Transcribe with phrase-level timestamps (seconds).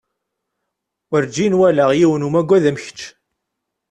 [1.15, 2.99] Urǧin walaɣ yiwen umagad am kečč.